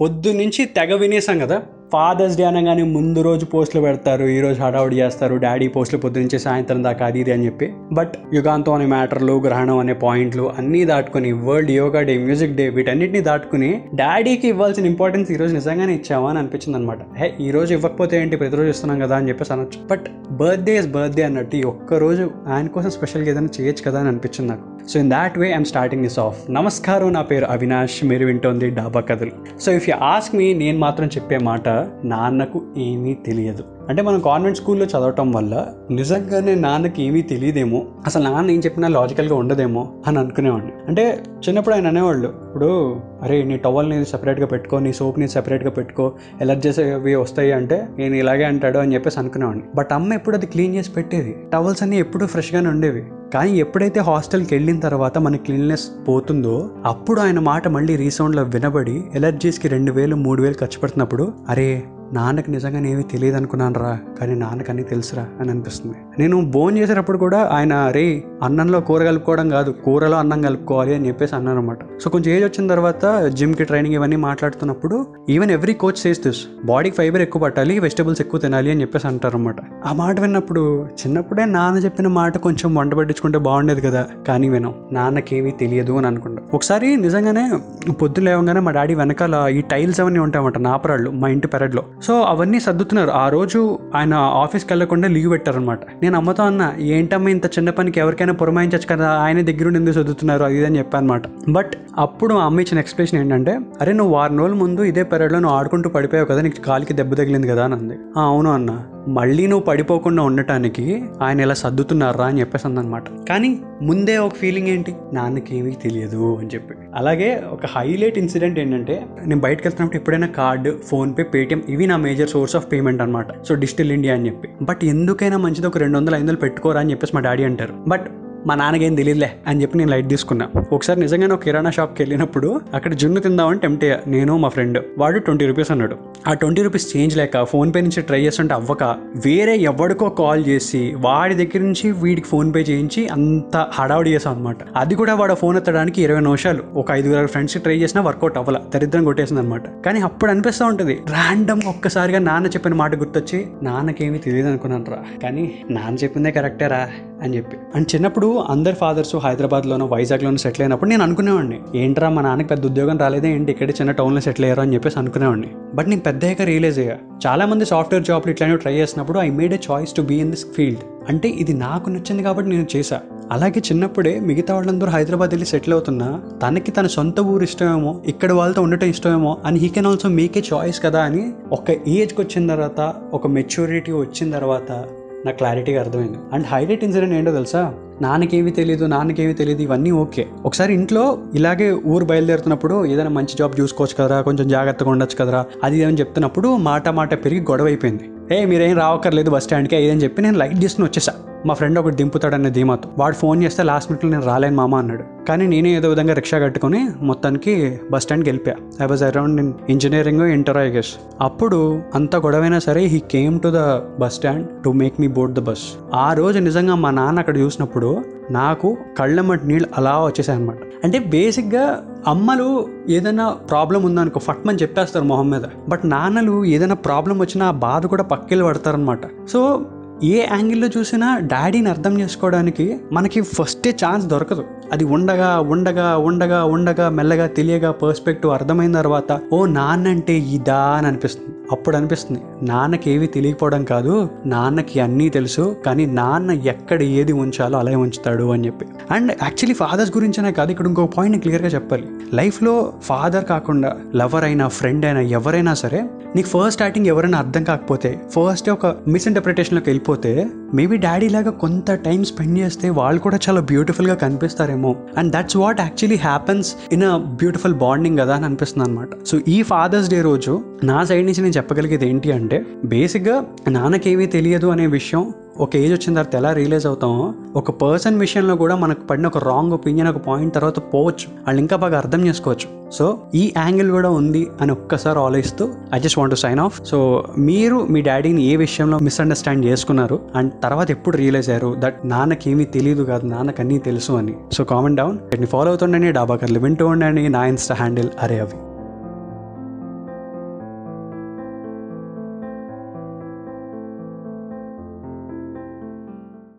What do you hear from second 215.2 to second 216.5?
the bus ఆ రోజు